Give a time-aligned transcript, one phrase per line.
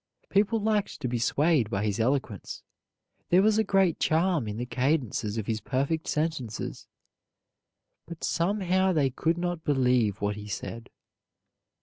[0.29, 2.63] People liked to be swayed by his eloquence.
[3.29, 6.87] There was a great charm in the cadences of his perfect sentences.
[8.07, 10.89] But somehow they could not believe what he said.